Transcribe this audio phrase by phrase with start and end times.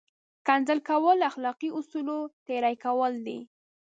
[0.47, 2.17] کنځل کول له اخلاقي اصولو
[2.47, 3.39] تېری کول دي!